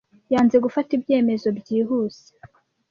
[0.33, 2.25] Yanze gufata ibyemezo byihuse.